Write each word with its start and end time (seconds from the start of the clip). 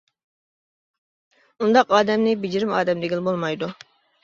ئۇنداق 1.61 1.95
ئادەمنى 1.99 2.35
بېجىرىم 2.47 2.75
ئادەم 2.81 3.07
دېگىلى 3.07 3.31
بولمايدۇ. 3.31 3.73